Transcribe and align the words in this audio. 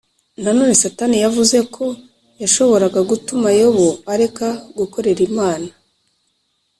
Nanone 0.43 0.73
Satani 0.81 1.17
yavuze 1.25 1.57
ko 1.75 1.85
yashoboraga 2.41 2.99
gutuma 3.09 3.47
Yobu 3.59 3.87
areka 4.13 4.47
gukorera 4.77 5.21
Imana 5.29 5.69